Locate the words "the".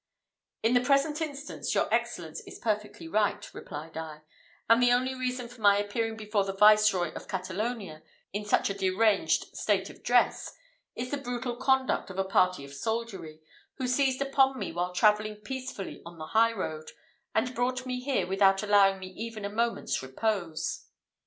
0.73-0.81, 4.81-4.91, 6.43-6.55, 11.11-11.17, 16.17-16.25